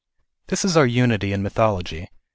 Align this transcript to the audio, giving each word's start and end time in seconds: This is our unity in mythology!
This 0.47 0.65
is 0.65 0.75
our 0.75 0.87
unity 0.87 1.31
in 1.31 1.43
mythology! 1.43 2.07